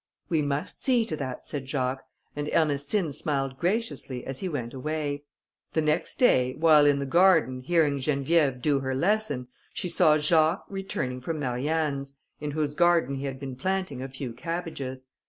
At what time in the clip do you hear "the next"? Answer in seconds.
5.73-6.17